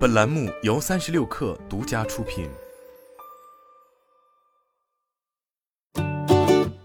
[0.00, 2.48] 本栏目由三十六氪独家出品。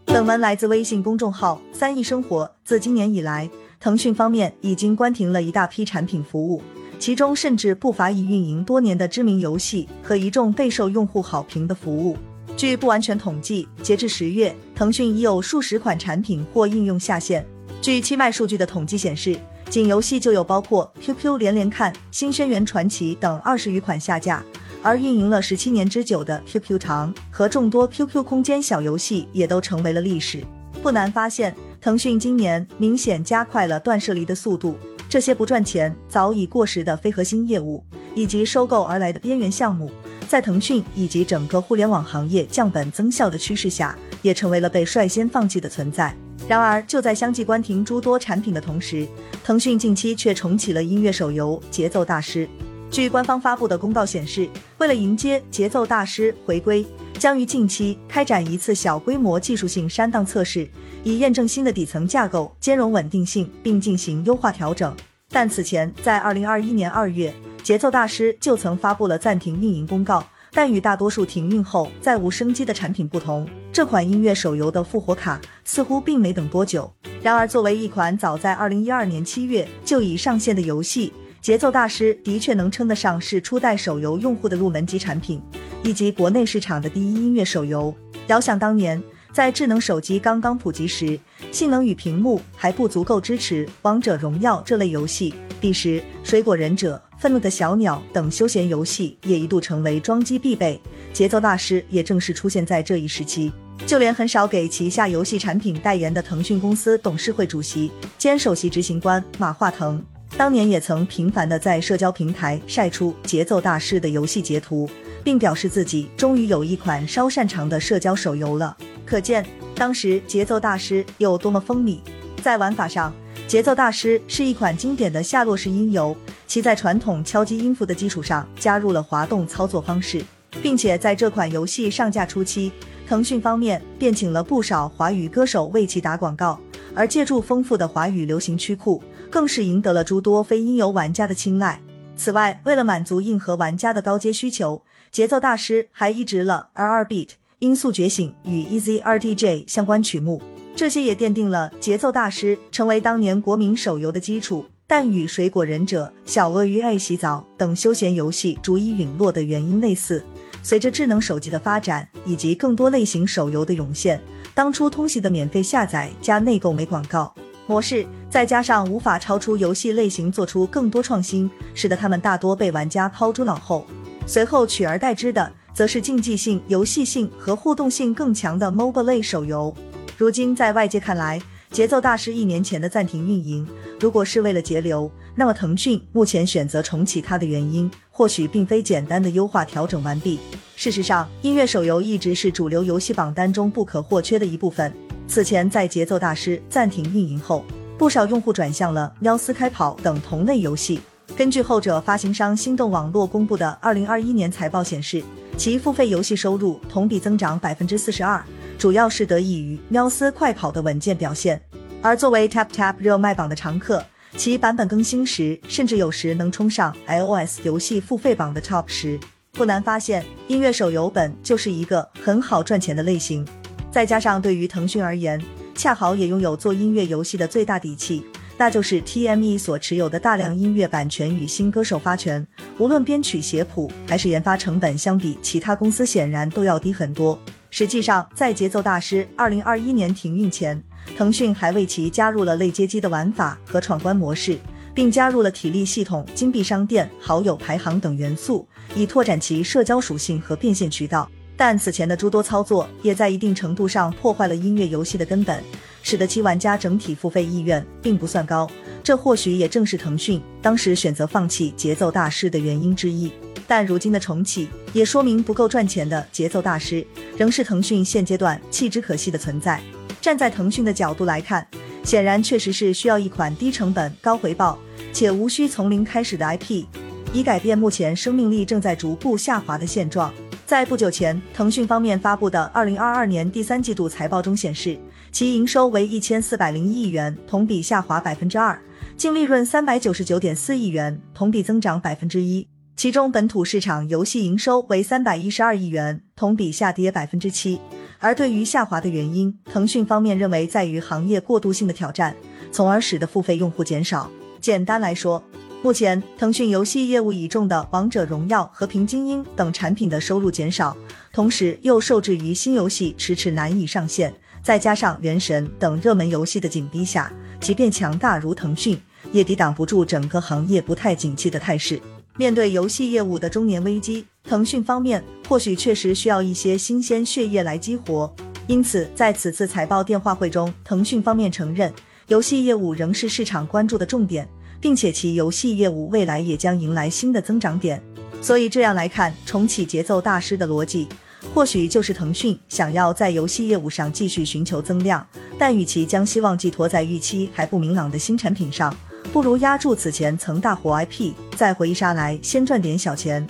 [0.06, 2.52] 本文来自微信公众号“三亿生活”。
[2.66, 3.50] 自今年以来，
[3.80, 6.62] 腾讯方面已经关停了一大批产品服务，
[7.00, 12.18] 其中甚至不乏已运营多年的知名游戏和一众备受用户好评的服务。
[12.58, 17.48] 据不完全统计，截至十月，腾讯已有数十款产品或应用下线。
[17.82, 19.40] 据七脉数据的统计显示，
[19.76, 24.42] 仅游戏就有包括 QQ 连连看、新轩辕传奇等二十余款下架，
[24.82, 30.46] 而运营了十七年之久的 QQ 堂和众多 QQ 空间小游戏也都成为了历史。
[30.82, 34.78] 不难发现，腾讯今年明显加快了断舍离的速度。
[35.10, 37.84] 这些不赚钱、早已过时的非核心业务，
[38.16, 39.92] 以及收购而来的边缘项目。
[40.26, 46.16] 在腾讯以及整个互联网行业降本增效的趋势下，也成为了被率先放弃的存在。
[46.48, 49.08] 然而，就在相继关停诸多产品的同时，
[49.44, 52.46] 腾讯近期却重启了音乐手游《节奏大师》。
[52.92, 56.86] 据官方发布的公告显示，为了迎接《节奏大师》回归，
[57.18, 60.70] 将于近期开展一次小规模技术性删档测试，
[61.04, 64.96] 以验证新的底层架构兼容稳定性，并进行优化调整。
[65.32, 67.34] 但此前，在二零二一年二月。
[67.64, 70.24] 节奏大师就曾发布了暂停运营公告，
[70.56, 76.90] 但与大多数停运后再无生机的产品不同，这款音乐手游的复活卡似乎并没等多久。
[77.22, 81.12] 然而，作为一款早在二零一二年七月就已上线的游戏，
[81.42, 85.42] 节奏大师的确能称得上是初代手游用户的入门级产品，
[85.84, 87.94] 以及国内市场的第一音乐手游。
[88.28, 89.04] 遥想当年。
[89.34, 91.20] 在智能手机刚刚普及时，
[91.56, 95.34] 性能与屏幕还不足够支持《王者荣耀》这类游戏。
[95.62, 100.78] 第十，《水果忍者》《愤怒的小鸟》等休闲游戏也一度成为装机必备。
[101.14, 103.50] 节奏大师也正是出现在这一时期。
[103.88, 110.04] 就连很少给旗下游戏产品代言的腾讯公司董事会主席兼首席执行官马化腾，
[110.36, 114.90] 当年也曾频繁的在社交平台晒出节奏大师的游戏截图，
[115.24, 118.76] 并表示自己终于有一款稍擅长的社交手游了。
[119.06, 119.46] 可见
[119.76, 122.00] 当时节奏大师有多么风靡。
[122.42, 123.14] 在玩法上，
[123.46, 126.16] 节奏大师是一款经典的下落式音游，
[126.48, 130.24] 其在传统敲击音符的基础上加入了滑动操作方式，
[130.62, 132.72] 并且在这款游戏上架初期，
[133.06, 136.58] 腾讯方面便请了不少华语歌手为其打广告，
[136.96, 141.82] 而借助丰富的华语流行曲库，更是赢得了诸多非音游玩家的青睐。
[142.16, 147.30] 此外，为了满足硬核玩家的高阶需求，节奏大师还移植了 R2Beat。
[147.66, 150.40] 音速觉醒与 Easy RTJ 相关曲目，
[150.76, 154.64] 这些也奠定了节奏大师成为当年国民手游的基础。
[154.86, 160.24] 但与水果忍者、小鳄鱼爱洗澡等休闲游戏逐一陨落的原因类似，
[160.62, 164.22] 随着智能手机的发展以及更多类型手游的涌现，
[164.54, 167.34] 当初通行的免费下载加内购没广告
[167.66, 173.88] 模式，再加上无法超出游戏类型做出更多创新，使得他们大多被玩家抛诸脑后。
[174.28, 175.52] 随后取而代之的。
[175.76, 179.76] 则是竞技性、游戏性和互动性更强的 MOBA 类手游。
[180.18, 183.68] 如今，在外界看来，节奏大师一年前的暂停运营，
[184.00, 190.40] 如果是为了节流，那么腾讯目前选择重启它的原因，或许并非简单的优化调整完毕。
[190.78, 194.94] 事实上，音乐手游一直是主流游戏榜单中不可或缺的一部分。
[195.28, 197.66] 此前，在节奏大师暂停运营后，
[197.98, 201.02] 不少用户转向了喵斯开跑等同类游戏。
[201.36, 205.22] 根据后者发行商心动网络公布的二零二一年财报显示。
[205.58, 208.44] 其付费游戏收入同比增长百分之四十二，
[208.78, 211.60] 主要是得益于喵斯快跑的稳健表现。
[212.02, 214.04] 而作为 Tap Tap 热卖榜的常客，
[214.36, 219.18] 其版本更新时，甚至有时能冲上 iOS 游戏付费榜的 Top 十。
[219.54, 223.48] 不难发现，音乐手游本就是一个很好赚钱的类型。
[223.90, 225.42] 再加上对于腾讯而言，
[225.74, 228.26] 恰好也拥有做音乐游戏的最大底气。
[228.58, 232.46] 那就是 TME 所持有的大量音乐版权与新歌首发权，
[232.78, 237.38] 无论编曲写谱还是研发成本，相比其他公司显然都要低很多。
[237.70, 240.82] 实际上，在节奏大师二零二一年停运前，
[241.18, 244.58] 腾讯还为其加入了类接机的玩法和闯关模式，
[244.94, 248.66] 并加入了体力系统、金币商店、好友排行等元素，
[248.96, 251.30] 以拓展其社交属性和变现渠道。
[251.58, 255.62] 但此前的诸多操作，也在一定程度上破坏了音乐游戏的根本。
[256.06, 258.70] 使得其玩家整体付费意愿并不算高，
[259.04, 263.32] 这或许也正是腾讯当时选择放弃节奏大师的原因之一。
[263.66, 267.04] 但如今的重启，也说明不够赚钱的节奏大师
[267.36, 269.82] 仍是腾讯现阶段弃之可惜的存在。
[270.22, 271.68] 站在腾讯的角度来看，
[272.04, 274.78] 显然确实是需要一款低成本、高回报
[275.12, 276.86] 且无需从零开始的 IP，
[277.34, 280.32] 以改变目前生命力正在逐步下滑的现状。
[280.68, 284.98] 在不久前，腾讯方面发布的二零二二年第三季度财报中显示，
[285.36, 288.74] 其营收为一千四百零一亿元，同比下滑百分之二；
[289.18, 292.66] 净利润三百九十九点四亿元，同比增长百分之一。
[292.96, 297.82] 其中本土市场游戏营收为三百一十二亿元，同比下跌百分之七。
[298.20, 302.34] 而对于下滑的原因，腾讯方面认为在于行业过渡性的挑战，
[302.72, 304.32] 从而使得付费用户减少。
[304.62, 305.44] 简单来说，
[305.82, 310.96] 目前腾讯游戏业务倚重的《王者荣耀》《和平精英》等产品的收入减少，
[311.34, 314.34] 同时又受制于新游戏迟迟难以上线，
[314.66, 317.32] 再加上《原神》等热门游戏的紧逼下，
[317.62, 319.00] 即便强大如腾讯，
[319.32, 322.02] 也抵挡不住整个行业不太景气的态势。
[322.36, 328.34] 面对游戏业务的中年危机，腾讯方面或许确实需要一些新鲜血液来激活。
[328.66, 331.94] 因此，在此次财报电话会中，腾讯方面承认，
[332.30, 334.50] 游戏业务仍是市场关注的重点，
[334.82, 338.02] 并且其游戏业务未来也将迎来新的增长点。
[338.42, 341.08] 所以这样来看，重启节奏大师的逻辑，
[341.56, 345.26] 或许就是腾讯想要在游戏业务上继续寻求增量，
[345.58, 348.94] 但与其将希望寄托在预期还不明朗的新产品上。
[349.32, 353.48] 不如压住此前曾大火 IP，再回忆杀来先赚点小钱。